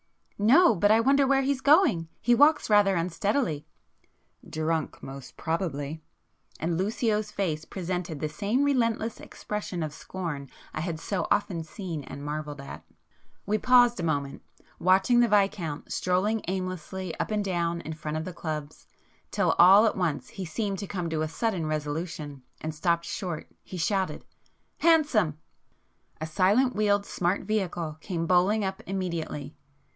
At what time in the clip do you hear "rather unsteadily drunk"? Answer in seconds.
2.71-5.03